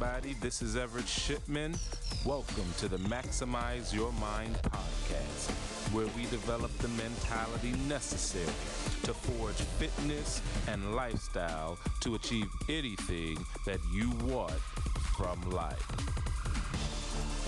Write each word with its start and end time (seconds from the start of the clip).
everybody. 0.00 0.34
This 0.34 0.62
is 0.62 0.76
Everett 0.76 1.08
Shipman. 1.08 1.74
Welcome 2.24 2.72
to 2.78 2.86
the 2.86 2.98
Maximize 2.98 3.92
Your 3.92 4.12
Mind 4.12 4.54
podcast, 4.62 5.50
where 5.92 6.06
we 6.16 6.22
develop 6.26 6.70
the 6.78 6.86
mentality 6.88 7.72
necessary 7.88 8.44
to 9.02 9.12
forge 9.12 9.56
fitness 9.56 10.40
and 10.68 10.94
lifestyle 10.94 11.78
to 12.02 12.14
achieve 12.14 12.46
anything 12.68 13.44
that 13.66 13.80
you 13.92 14.10
want 14.24 14.52
from 15.16 15.40
life. 15.50 15.82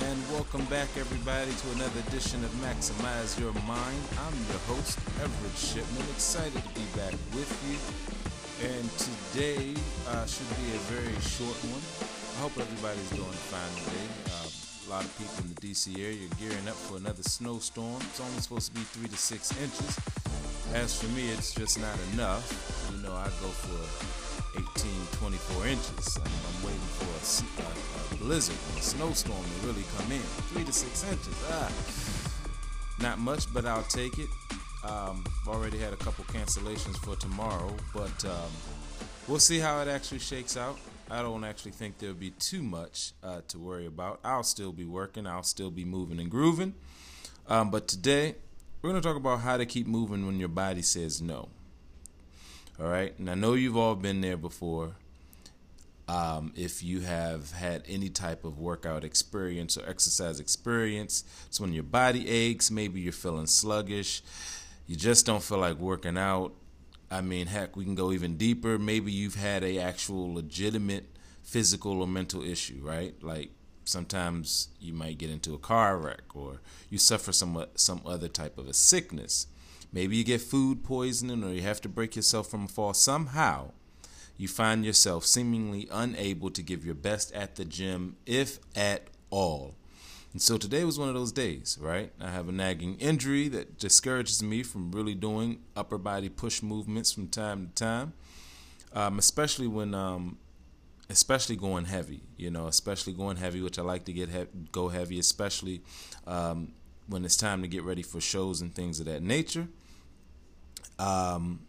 And 0.09 0.19
welcome 0.33 0.65
back, 0.65 0.89
everybody, 0.97 1.53
to 1.53 1.71
another 1.77 2.01
edition 2.09 2.43
of 2.43 2.51
Maximize 2.55 3.39
Your 3.39 3.53
Mind. 3.63 4.03
I'm 4.27 4.35
your 4.51 4.59
host, 4.67 4.99
Everett 5.23 5.57
Shipman. 5.57 6.03
Excited 6.11 6.61
to 6.61 6.75
be 6.75 6.87
back 6.97 7.15
with 7.31 7.51
you. 7.71 7.79
And 8.67 8.91
today 8.99 9.81
uh, 10.09 10.27
should 10.27 10.49
be 10.59 10.75
a 10.75 10.81
very 10.91 11.15
short 11.21 11.57
one. 11.71 12.10
I 12.41 12.43
hope 12.45 12.57
everybody's 12.57 13.11
doing 13.11 13.37
fine 13.53 13.75
today. 13.85 14.09
Uh, 14.33 14.49
a 14.49 14.89
lot 14.89 15.05
of 15.05 15.13
people 15.21 15.45
in 15.45 15.53
the 15.53 15.61
DC 15.61 15.93
area 16.01 16.25
are 16.25 16.35
gearing 16.41 16.67
up 16.73 16.75
for 16.89 16.97
another 16.97 17.21
snowstorm. 17.21 18.01
It's 18.09 18.19
only 18.19 18.41
supposed 18.41 18.73
to 18.73 18.81
be 18.81 18.81
three 18.81 19.09
to 19.13 19.17
six 19.19 19.53
inches. 19.61 20.01
As 20.73 20.97
for 20.97 21.05
me, 21.13 21.29
it's 21.37 21.53
just 21.53 21.79
not 21.79 21.93
enough. 22.15 22.49
You 22.97 23.03
know, 23.05 23.13
I 23.13 23.29
go 23.45 23.53
for 23.61 23.77
18, 24.57 24.65
24 25.21 25.67
inches. 25.69 26.17
I'm, 26.17 26.33
I'm 26.33 26.59
waiting 26.65 26.89
for 26.97 27.13
a, 27.13 27.25
a, 27.61 27.69
a 27.69 28.25
blizzard, 28.25 28.57
a 28.57 28.81
snowstorm 28.81 29.45
to 29.45 29.67
really 29.67 29.85
come 30.01 30.11
in. 30.11 30.25
Three 30.49 30.65
to 30.65 30.73
six 30.73 31.05
inches. 31.13 31.37
Ah, 31.53 31.69
not 33.05 33.19
much, 33.19 33.53
but 33.53 33.67
I'll 33.67 33.85
take 33.93 34.17
it. 34.17 34.33
Um, 34.89 35.29
I've 35.45 35.49
already 35.53 35.77
had 35.77 35.93
a 35.93 36.01
couple 36.01 36.25
cancellations 36.33 36.97
for 37.05 37.17
tomorrow, 37.17 37.77
but 37.93 38.25
um, 38.25 38.49
we'll 39.29 39.45
see 39.45 39.59
how 39.59 39.83
it 39.83 39.89
actually 39.89 40.21
shakes 40.21 40.57
out. 40.57 40.79
I 41.11 41.23
don't 41.23 41.43
actually 41.43 41.73
think 41.73 41.99
there'll 41.99 42.15
be 42.15 42.31
too 42.31 42.63
much 42.63 43.13
uh, 43.23 43.41
to 43.49 43.59
worry 43.59 43.87
about. 43.87 44.21
I'll 44.23 44.45
still 44.45 44.73
be 44.73 44.85
working, 44.85 45.27
I'll 45.27 45.43
still 45.43 45.71
be 45.71 45.85
moving 45.85 46.21
and 46.21 46.31
grooving. 46.31 46.75
Um, 47.49 47.71
but 47.71 47.89
today, 47.89 48.37
we're 48.81 48.91
going 48.91 49.03
to 49.03 49.07
talk 49.07 49.17
about 49.17 49.41
how 49.41 49.57
to 49.57 49.67
keep 49.67 49.89
moving 49.89 50.25
when 50.25 50.39
your 50.39 50.49
body 50.49 50.83
says 50.83 51.21
no. 51.21 51.49
All 52.81 52.87
right. 52.87 53.13
And 53.19 53.29
I 53.29 53.35
know 53.35 53.55
you've 53.55 53.77
all 53.77 53.97
been 53.97 54.21
there 54.21 54.37
before. 54.37 54.95
Um, 56.09 56.53
if 56.57 56.83
you 56.83 57.01
have 57.01 57.53
had 57.53 57.83
any 57.89 58.09
type 58.09 58.45
of 58.45 58.59
workout 58.59 59.05
experience 59.05 59.77
or 59.77 59.89
exercise 59.89 60.41
experience, 60.41 61.25
it's 61.47 61.61
when 61.61 61.73
your 61.73 61.83
body 61.83 62.29
aches, 62.29 62.71
maybe 62.71 63.01
you're 63.01 63.13
feeling 63.13 63.47
sluggish, 63.47 64.23
you 64.87 64.97
just 64.97 65.27
don't 65.27 65.43
feel 65.43 65.59
like 65.59 65.77
working 65.77 66.17
out. 66.17 66.53
I 67.11 67.21
mean, 67.21 67.49
heck, 67.49 67.77
we 67.77 67.85
can 67.85 67.95
go 67.95 68.13
even 68.13 68.37
deeper. 68.37 68.79
Maybe 68.79 69.11
you've 69.11 69.35
had 69.35 69.65
a 69.65 69.79
actual 69.79 70.33
legitimate 70.33 71.07
physical 71.43 72.01
or 72.01 72.07
mental 72.07 72.43
issue, 72.43 72.81
right? 72.83 73.15
Like 73.23 73.51
sometimes 73.85 74.69
you 74.79 74.93
might 74.93 75.19
get 75.19 75.31
into 75.31 75.55
a 75.55 75.59
car 75.59 75.99
wreck 75.99 76.35
or 76.35 76.61
you 76.89 76.99
suffer 76.99 77.33
some 77.33 77.67
some 77.75 78.01
other 78.07 78.29
type 78.29 78.59
of 78.59 78.69
a 78.69 78.73
sickness 78.73 79.47
Maybe 79.93 80.17
you 80.17 80.25
get 80.25 80.41
food 80.41 80.85
poisoning 80.85 81.43
or 81.43 81.53
you 81.53 81.63
have 81.63 81.81
to 81.81 81.89
break 81.89 82.15
yourself 82.15 82.49
from 82.49 82.65
a 82.65 82.69
fall. 82.69 82.95
Somehow, 82.95 83.73
you 84.37 84.47
find 84.47 84.85
yourself 84.85 85.27
seemingly 85.27 85.89
unable 85.91 86.51
to 86.51 86.63
give 86.63 86.85
your 86.85 86.95
best 86.95 87.33
at 87.33 87.57
the 87.57 87.65
gym, 87.65 88.17
if 88.25 88.59
at 88.77 89.09
all. 89.31 89.75
And 90.33 90.41
so 90.41 90.57
today 90.57 90.85
was 90.85 90.99
one 90.99 91.09
of 91.09 91.15
those 91.15 91.33
days, 91.33 91.77
right? 91.81 92.13
I 92.21 92.31
have 92.31 92.49
a 92.49 92.53
nagging 92.53 92.97
injury 92.97 93.49
that 93.49 93.79
discourages 93.79 94.43
me 94.43 94.63
from 94.63 94.93
really 94.93 95.15
doing 95.15 95.61
upper 95.75 95.99
body 95.99 96.29
push 96.29 96.63
movements 96.63 97.13
from 97.13 97.29
time 97.29 97.67
to 97.75 97.85
time, 97.85 98.13
um, 98.93 99.19
especially 99.19 99.67
when, 99.67 99.93
um, 99.93 100.39
especially 101.09 101.57
going 101.57 101.87
heavy. 101.87 102.23
You 102.37 102.51
know, 102.51 102.69
especially 102.69 103.13
going 103.13 103.39
heavy, 103.39 103.61
which 103.61 103.79
I 103.79 103.83
like 103.83 104.05
to 104.05 104.13
get 104.13 104.29
he- 104.29 104.47
go 104.71 104.89
heavy, 104.89 105.19
especially 105.19 105.83
um, 106.29 106.75
when 107.09 107.25
it's 107.25 107.37
time 107.37 107.63
to 107.63 107.69
get 107.69 107.83
ready 107.83 108.03
for 108.03 108.21
shows 108.21 108.61
and 108.61 108.73
things 108.73 109.01
of 109.01 109.07
that 109.07 109.23
nature. 109.23 109.67
Um, 111.01 111.61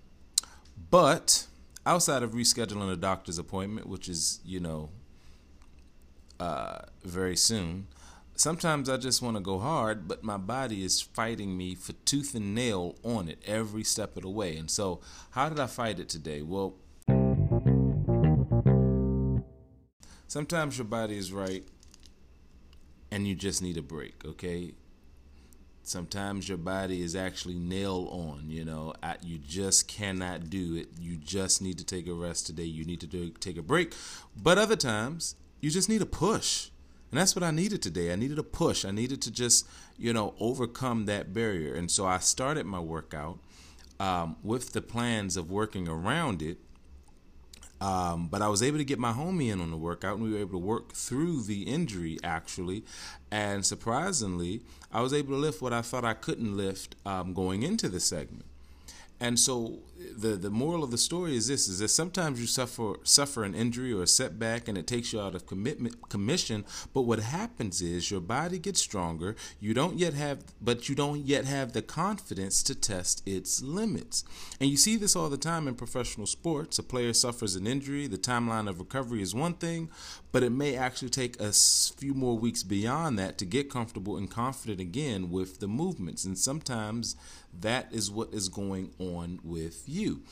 but 0.91 1.47
outside 1.85 2.21
of 2.21 2.33
rescheduling 2.33 2.91
a 2.91 2.95
doctor's 2.95 3.39
appointment, 3.39 3.88
which 3.88 4.07
is, 4.07 4.39
you 4.45 4.59
know, 4.59 4.89
uh, 6.39 6.79
very 7.03 7.35
soon, 7.35 7.88
sometimes 8.41 8.90
I 8.90 8.97
just 8.97 9.22
want 9.22 9.38
to 9.38 9.41
go 9.41 9.59
hard, 9.59 10.07
but 10.07 10.24
my 10.24 10.38
body 10.38 10.84
is 10.84 11.00
fighting 11.00 11.56
me 11.56 11.75
for 11.75 11.94
tooth 11.94 12.34
and 12.34 12.56
nail 12.56 12.96
on 13.03 13.29
it 13.29 13.40
every 13.46 13.84
step 13.84 14.18
of 14.18 14.24
the 14.24 14.29
way. 14.29 14.57
And 14.57 14.69
so, 14.69 15.00
how 15.31 15.47
did 15.47 15.59
I 15.59 15.68
fight 15.68 16.00
it 16.00 16.09
today? 16.09 16.41
Well, 16.41 16.75
sometimes 20.28 20.78
your 20.78 20.85
body 20.85 21.18
is 21.18 21.31
right 21.31 21.63
and 23.12 23.28
you 23.28 23.35
just 23.35 23.62
need 23.62 23.78
a 23.78 23.84
break, 23.84 24.25
okay? 24.25 24.74
sometimes 25.84 26.47
your 26.47 26.59
body 26.59 27.01
is 27.01 27.16
actually 27.16 27.57
nail 27.57 28.07
on 28.12 28.44
you 28.47 28.63
know 28.63 28.94
you 29.24 29.40
just 29.40 29.88
cannot 29.88 30.47
do 30.47 30.75
it 30.75 30.88
you 31.00 31.18
just 31.18 31.59
need 31.59 31.75
to 31.75 31.84
take 31.84 32.07
a 32.07 32.13
rest 32.13 32.46
today 32.46 32.63
you 32.63 32.85
need 32.85 33.01
to 33.01 33.31
take 33.40 33.57
a 33.57 33.63
break 33.63 33.91
but 34.40 34.59
other 34.59 34.75
times 34.75 35.35
you 35.59 35.72
just 35.72 35.90
need 35.90 36.00
a 36.00 36.06
push 36.06 36.69
and 37.11 37.19
that's 37.19 37.35
what 37.35 37.44
i 37.44 37.51
needed 37.51 37.81
today 37.81 38.11
i 38.11 38.16
needed 38.16 38.39
a 38.39 38.44
push 38.44 38.85
i 38.85 38.91
needed 38.91 39.22
to 39.22 39.31
just 39.31 39.67
you 39.97 40.13
know 40.13 40.33
overcome 40.39 41.05
that 41.05 41.33
barrier 41.33 41.73
and 41.75 41.91
so 41.91 42.05
i 42.05 42.17
started 42.17 42.66
my 42.66 42.79
workout 42.79 43.38
um, 43.99 44.35
with 44.41 44.73
the 44.73 44.81
plans 44.81 45.38
of 45.38 45.51
working 45.51 45.88
around 45.88 46.41
it 46.41 46.57
um, 47.81 48.27
but 48.27 48.44
I 48.44 48.47
was 48.47 48.61
able 48.61 48.77
to 48.77 48.83
get 48.85 49.00
my 49.00 49.11
homie 49.11 49.51
in 49.51 49.59
on 49.59 49.71
the 49.71 49.77
workout, 49.77 50.17
and 50.17 50.23
we 50.23 50.31
were 50.31 50.38
able 50.38 50.51
to 50.51 50.66
work 50.66 50.94
through 50.94 51.41
the 51.41 51.63
injury 51.63 52.19
actually. 52.23 52.83
And 53.31 53.66
surprisingly, 53.66 54.61
I 54.94 55.01
was 55.01 55.13
able 55.13 55.33
to 55.33 55.39
lift 55.39 55.63
what 55.63 55.73
I 55.73 55.81
thought 55.81 56.05
I 56.05 56.13
couldn't 56.13 56.55
lift 56.55 56.95
um, 57.07 57.33
going 57.33 57.63
into 57.63 57.89
the 57.89 58.00
segment. 58.00 58.45
And 59.19 59.39
so 59.39 59.79
the 60.16 60.29
the 60.29 60.50
moral 60.50 60.84
of 60.84 60.91
the 60.91 60.97
story 60.97 61.35
is 61.35 61.47
this: 61.47 61.67
is 61.67 61.79
that 61.79 61.89
sometimes 61.89 62.39
you 62.39 62.47
suffer 62.47 62.95
suffer 63.03 63.44
an 63.44 63.56
injury 63.56 63.94
or 63.94 64.03
a 64.03 64.07
setback, 64.07 64.67
and 64.67 64.78
it 64.78 64.88
takes 64.88 65.13
you 65.13 65.22
out 65.22 65.35
of 65.35 65.47
commitment 65.47 66.09
commission. 66.09 66.66
But 66.94 67.03
what 67.03 67.19
happens 67.19 67.81
is 67.81 68.12
your 68.12 68.22
body 68.22 68.59
gets 68.59 68.79
stronger. 68.79 69.35
You 69.59 69.73
don't 69.73 69.97
yet 69.97 70.13
have, 70.13 70.44
but 70.62 70.89
you 70.89 70.95
don't 70.95 71.25
yet 71.25 71.45
have 71.45 71.73
the 71.73 71.81
confidence 71.81 72.63
to 72.63 72.75
test 72.75 73.22
its 73.25 73.62
limits. 73.62 74.23
And 74.59 74.69
you 74.69 74.78
see 74.78 74.95
this 74.95 75.16
all 75.16 75.29
the 75.29 75.38
time 75.38 75.67
in 75.67 75.75
professional 75.75 76.28
sports. 76.28 76.79
A 76.79 76.83
player 76.83 77.13
suffers 77.13 77.56
an 77.56 77.68
injury. 77.68 78.07
The 78.07 78.18
timeline 78.18 78.69
of 78.69 78.79
recovery 78.79 79.22
is 79.22 79.35
one 79.35 79.53
thing, 79.53 79.89
but 80.31 80.44
it 80.44 80.51
may 80.51 80.75
actually 80.75 81.09
take 81.09 81.39
a 81.39 81.51
few 81.51 82.13
more 82.13 82.38
weeks 82.38 82.63
beyond 82.63 83.18
that 83.19 83.38
to 83.39 83.45
get 83.45 83.69
comfortable 83.69 84.18
and 84.18 84.29
confident 84.29 84.79
again 84.79 85.29
with 85.29 85.59
the 85.59 85.68
movements. 85.68 86.25
And 86.25 86.38
sometimes 86.38 87.16
that 87.59 87.88
is 87.91 88.09
what 88.09 88.33
is 88.33 88.50
going 88.50 88.91
on 89.00 89.39
with 89.44 89.83
you. 89.91 90.24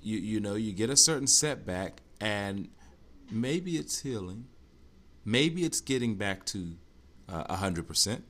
You 0.00 0.18
you 0.18 0.40
know, 0.40 0.54
you 0.54 0.72
get 0.72 0.90
a 0.90 0.96
certain 0.96 1.26
setback 1.26 2.00
and 2.20 2.68
maybe 3.30 3.76
it's 3.76 4.00
healing. 4.00 4.46
Maybe 5.24 5.64
it's 5.64 5.80
getting 5.80 6.14
back 6.14 6.46
to 6.46 6.76
uh, 7.28 7.44
a 7.50 7.56
100%, 7.56 8.22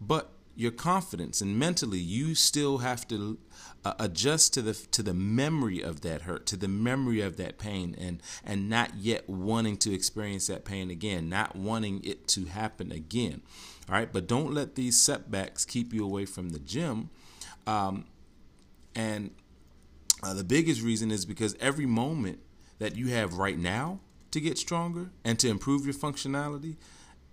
but 0.00 0.32
your 0.56 0.70
confidence 0.70 1.40
and 1.40 1.58
mentally 1.58 1.98
you 1.98 2.34
still 2.34 2.78
have 2.78 3.06
to 3.08 3.38
uh, 3.84 3.94
adjust 3.98 4.52
to 4.52 4.60
the 4.60 4.74
to 4.74 5.02
the 5.02 5.14
memory 5.14 5.80
of 5.80 6.02
that 6.02 6.22
hurt 6.22 6.44
to 6.44 6.56
the 6.56 6.68
memory 6.68 7.20
of 7.20 7.36
that 7.36 7.56
pain 7.56 7.94
and 7.98 8.20
and 8.44 8.68
not 8.68 8.94
yet 8.98 9.28
wanting 9.28 9.76
to 9.76 9.94
experience 9.94 10.48
that 10.48 10.64
pain 10.64 10.90
again 10.90 11.28
not 11.28 11.56
wanting 11.56 12.02
it 12.04 12.28
to 12.28 12.44
happen 12.46 12.92
again 12.92 13.40
all 13.88 13.94
right 13.94 14.12
but 14.12 14.26
don't 14.26 14.52
let 14.52 14.74
these 14.74 15.00
setbacks 15.00 15.64
keep 15.64 15.94
you 15.94 16.04
away 16.04 16.26
from 16.26 16.50
the 16.50 16.58
gym 16.58 17.08
um, 17.66 18.04
and 18.94 19.30
uh, 20.22 20.34
the 20.34 20.44
biggest 20.44 20.82
reason 20.82 21.10
is 21.10 21.24
because 21.24 21.56
every 21.60 21.86
moment 21.86 22.40
that 22.78 22.96
you 22.96 23.08
have 23.08 23.34
right 23.34 23.58
now 23.58 24.00
to 24.30 24.40
get 24.40 24.58
stronger 24.58 25.10
and 25.24 25.38
to 25.38 25.48
improve 25.48 25.84
your 25.84 25.94
functionality 25.94 26.76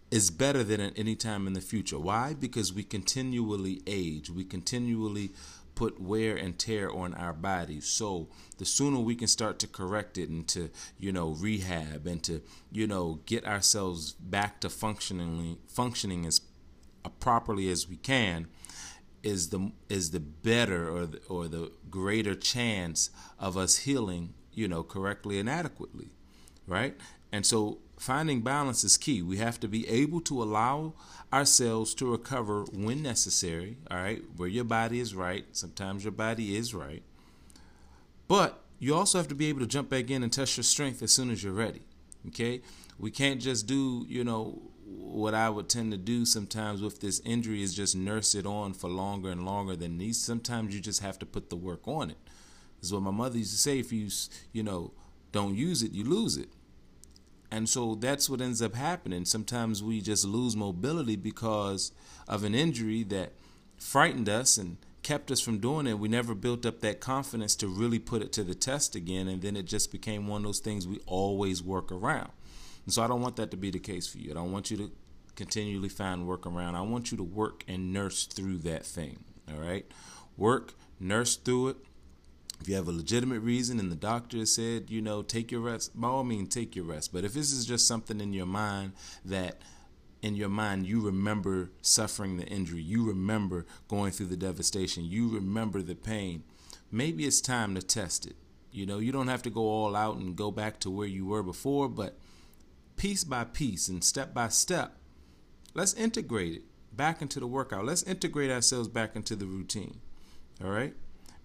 is 0.09 0.31
better 0.31 0.63
than 0.63 0.79
at 0.79 0.97
any 0.97 1.15
time 1.15 1.47
in 1.47 1.53
the 1.53 1.61
future. 1.61 1.99
Why? 1.99 2.33
Because 2.33 2.73
we 2.73 2.83
continually 2.83 3.81
age. 3.85 4.29
We 4.29 4.43
continually 4.45 5.31
put 5.75 6.01
wear 6.01 6.35
and 6.35 6.57
tear 6.57 6.91
on 6.91 7.13
our 7.13 7.33
bodies. 7.33 7.85
So 7.85 8.29
the 8.57 8.65
sooner 8.65 8.99
we 8.99 9.15
can 9.15 9.27
start 9.27 9.59
to 9.59 9.67
correct 9.67 10.17
it 10.17 10.27
and 10.27 10.47
to, 10.47 10.71
you 10.97 11.11
know, 11.11 11.29
rehab 11.29 12.07
and 12.07 12.23
to, 12.23 12.41
you 12.71 12.87
know, 12.87 13.19
get 13.25 13.45
ourselves 13.45 14.13
back 14.13 14.59
to 14.61 14.69
functioning 14.69 15.57
functioning 15.67 16.25
as 16.25 16.41
properly 17.19 17.69
as 17.69 17.87
we 17.87 17.97
can, 17.97 18.47
is 19.27 19.49
the 19.49 19.71
is 19.89 20.11
the 20.11 20.19
better 20.19 20.89
or 20.89 21.05
the, 21.05 21.21
or 21.27 21.47
the 21.47 21.71
greater 21.91 22.33
chance 22.33 23.09
of 23.39 23.57
us 23.57 23.79
healing, 23.79 24.33
you 24.53 24.67
know, 24.67 24.83
correctly 24.83 25.37
and 25.37 25.49
adequately, 25.49 26.09
right? 26.65 26.95
And 27.31 27.45
so 27.45 27.79
finding 27.99 28.41
balance 28.41 28.83
is 28.83 28.95
key. 28.95 29.21
We 29.21 29.37
have 29.37 29.59
to 29.59 29.67
be 29.67 29.87
able 29.89 30.21
to 30.21 30.41
allow 30.41 30.93
ourselves 31.33 31.93
to 31.95 32.09
recover 32.09 32.63
when 32.63 33.01
necessary, 33.01 33.77
all 33.91 33.97
right? 33.97 34.23
Where 34.37 34.49
your 34.49 34.63
body 34.63 34.99
is 34.99 35.13
right, 35.13 35.45
sometimes 35.51 36.05
your 36.05 36.13
body 36.13 36.55
is 36.55 36.73
right. 36.73 37.03
But 38.27 38.63
you 38.79 38.95
also 38.95 39.17
have 39.17 39.27
to 39.27 39.35
be 39.35 39.47
able 39.47 39.59
to 39.59 39.67
jump 39.67 39.89
back 39.89 40.09
in 40.09 40.23
and 40.23 40.31
test 40.31 40.55
your 40.55 40.63
strength 40.63 41.01
as 41.01 41.11
soon 41.11 41.31
as 41.31 41.43
you're 41.43 41.53
ready. 41.53 41.81
Okay? 42.27 42.61
We 42.99 43.11
can't 43.11 43.41
just 43.41 43.67
do, 43.67 44.05
you 44.07 44.23
know, 44.23 44.61
what 45.07 45.33
I 45.33 45.49
would 45.49 45.69
tend 45.69 45.91
to 45.91 45.97
do 45.97 46.25
sometimes 46.25 46.81
with 46.81 46.99
this 46.99 47.21
injury 47.25 47.61
is 47.61 47.73
just 47.73 47.95
nurse 47.95 48.35
it 48.35 48.45
on 48.45 48.73
for 48.73 48.89
longer 48.89 49.29
and 49.29 49.45
longer 49.45 49.75
than 49.75 49.97
needs. 49.97 50.19
Sometimes 50.19 50.73
you 50.73 50.81
just 50.81 51.01
have 51.01 51.17
to 51.19 51.25
put 51.25 51.49
the 51.49 51.55
work 51.55 51.87
on 51.87 52.09
it. 52.11 52.17
This 52.79 52.87
is 52.89 52.93
what 52.93 53.03
my 53.03 53.11
mother 53.11 53.37
used 53.37 53.51
to 53.51 53.57
say 53.57 53.79
if 53.79 53.91
you, 53.91 54.09
you 54.51 54.63
know, 54.63 54.91
don't 55.31 55.55
use 55.55 55.83
it, 55.83 55.91
you 55.91 56.03
lose 56.03 56.37
it. 56.37 56.49
And 57.49 57.69
so 57.69 57.95
that's 57.95 58.29
what 58.29 58.41
ends 58.41 58.61
up 58.61 58.75
happening. 58.75 59.25
Sometimes 59.25 59.81
we 59.81 60.01
just 60.01 60.25
lose 60.25 60.55
mobility 60.55 61.15
because 61.15 61.91
of 62.27 62.43
an 62.43 62.53
injury 62.53 63.03
that 63.03 63.31
frightened 63.77 64.27
us 64.27 64.57
and 64.57 64.77
kept 65.03 65.31
us 65.31 65.39
from 65.39 65.59
doing 65.59 65.87
it. 65.87 65.99
We 65.99 66.09
never 66.09 66.35
built 66.35 66.65
up 66.65 66.81
that 66.81 66.99
confidence 66.99 67.55
to 67.57 67.67
really 67.67 67.99
put 67.99 68.21
it 68.21 68.33
to 68.33 68.43
the 68.43 68.55
test 68.55 68.95
again. 68.95 69.27
And 69.29 69.41
then 69.41 69.55
it 69.55 69.65
just 69.65 69.91
became 69.91 70.27
one 70.27 70.41
of 70.41 70.45
those 70.45 70.59
things 70.59 70.85
we 70.85 70.99
always 71.05 71.63
work 71.63 71.91
around. 71.91 72.31
And 72.87 72.93
so 72.93 73.03
I 73.03 73.07
don't 73.07 73.21
want 73.21 73.35
that 73.35 73.51
to 73.51 73.57
be 73.57 73.69
the 73.69 73.79
case 73.79 74.07
for 74.07 74.17
you. 74.17 74.31
I 74.31 74.35
don't 74.35 74.53
want 74.53 74.71
you 74.71 74.77
to 74.77 74.91
continually 75.35 75.89
find 75.89 76.25
work 76.25 76.47
around. 76.47 76.75
I 76.75 76.81
want 76.81 77.11
you 77.11 77.17
to 77.17 77.23
work 77.23 77.65
and 77.67 77.91
nurse 77.91 78.25
through 78.25 78.59
that 78.59 78.85
thing. 78.85 79.25
All 79.51 79.59
right? 79.59 79.85
Work, 80.37 80.73
nurse 80.97 81.35
through 81.35 81.67
it, 81.67 81.77
if 82.61 82.69
you 82.69 82.75
have 82.75 82.87
a 82.87 82.93
legitimate 82.93 83.41
reason 83.41 83.77
and 83.77 83.91
the 83.91 83.97
doctor 83.97 84.45
said, 84.45 84.89
you 84.89 85.01
know, 85.01 85.21
take 85.21 85.51
your 85.51 85.59
rest, 85.59 85.99
by 85.99 86.07
all 86.07 86.23
means, 86.23 86.47
take 86.47 86.77
your 86.77 86.85
rest. 86.85 87.11
But 87.11 87.25
if 87.25 87.33
this 87.33 87.51
is 87.51 87.65
just 87.65 87.89
something 87.89 88.21
in 88.21 88.31
your 88.31 88.45
mind 88.45 88.93
that 89.25 89.57
in 90.21 90.37
your 90.37 90.47
mind 90.47 90.87
you 90.87 91.01
remember 91.01 91.71
suffering 91.81 92.37
the 92.37 92.45
injury, 92.45 92.81
you 92.81 93.05
remember 93.05 93.65
going 93.89 94.11
through 94.11 94.27
the 94.27 94.37
devastation, 94.37 95.03
you 95.03 95.27
remember 95.27 95.81
the 95.81 95.93
pain, 95.93 96.43
maybe 96.89 97.25
it's 97.25 97.41
time 97.41 97.75
to 97.75 97.81
test 97.81 98.25
it. 98.25 98.37
You 98.71 98.85
know, 98.85 98.99
you 98.99 99.11
don't 99.11 99.27
have 99.27 99.41
to 99.43 99.49
go 99.49 99.63
all 99.63 99.93
out 99.93 100.15
and 100.15 100.37
go 100.37 100.51
back 100.51 100.79
to 100.79 100.89
where 100.89 101.05
you 101.05 101.25
were 101.25 101.43
before, 101.43 101.89
but 101.89 102.17
piece 102.97 103.23
by 103.23 103.45
piece 103.45 103.87
and 103.87 104.03
step 104.03 104.33
by 104.33 104.49
step, 104.49 104.97
let's 105.73 105.93
integrate 105.93 106.53
it 106.53 106.63
back 106.91 107.21
into 107.21 107.39
the 107.39 107.47
workout. 107.47 107.85
Let's 107.85 108.03
integrate 108.03 108.51
ourselves 108.51 108.89
back 108.89 109.15
into 109.15 109.35
the 109.35 109.45
routine. 109.45 110.01
All 110.63 110.71
right? 110.71 110.93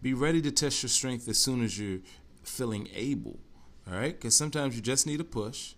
Be 0.01 0.15
ready 0.15 0.41
to 0.43 0.51
test 0.51 0.83
your 0.83 0.91
strength 0.91 1.29
as 1.29 1.39
soon 1.39 1.63
as 1.63 1.79
you're 1.79 2.01
feeling 2.43 2.89
able. 2.95 3.39
All 3.87 3.95
right? 3.95 4.15
Because 4.15 4.35
sometimes 4.35 4.75
you 4.75 4.83
just 4.83 5.07
need 5.07 5.21
a 5.21 5.25
push, 5.25 5.75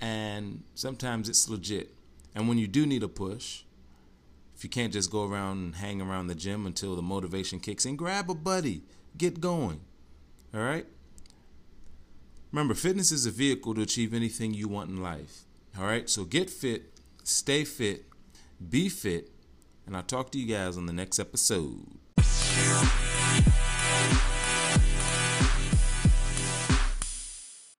and 0.00 0.62
sometimes 0.74 1.28
it's 1.28 1.48
legit. 1.48 1.94
And 2.34 2.48
when 2.48 2.58
you 2.58 2.66
do 2.66 2.86
need 2.86 3.02
a 3.02 3.08
push, 3.08 3.62
if 4.54 4.62
you 4.62 4.70
can't 4.70 4.92
just 4.92 5.10
go 5.10 5.26
around 5.28 5.58
and 5.58 5.74
hang 5.76 6.00
around 6.00 6.26
the 6.26 6.34
gym 6.34 6.66
until 6.66 6.94
the 6.94 7.02
motivation 7.02 7.58
kicks 7.58 7.86
in, 7.86 7.96
grab 7.96 8.30
a 8.30 8.34
buddy, 8.34 8.82
get 9.16 9.40
going. 9.40 9.80
All 10.54 10.60
right? 10.60 10.86
Remember, 12.52 12.74
fitness 12.74 13.10
is 13.10 13.24
a 13.24 13.30
vehicle 13.30 13.74
to 13.74 13.80
achieve 13.80 14.12
anything 14.12 14.52
you 14.52 14.68
want 14.68 14.90
in 14.90 15.02
life. 15.02 15.44
All 15.78 15.84
right? 15.84 16.08
So 16.08 16.24
get 16.24 16.50
fit, 16.50 17.00
stay 17.24 17.64
fit, 17.64 18.04
be 18.68 18.90
fit, 18.90 19.30
and 19.86 19.96
I'll 19.96 20.02
talk 20.02 20.30
to 20.32 20.38
you 20.38 20.54
guys 20.54 20.76
on 20.76 20.84
the 20.84 20.92
next 20.92 21.18
episode. 21.18 21.86